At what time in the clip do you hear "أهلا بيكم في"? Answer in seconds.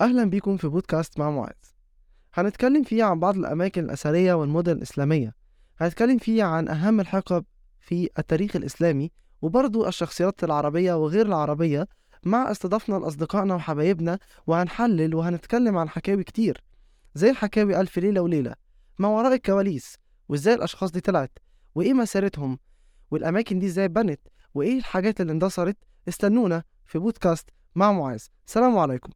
0.00-0.68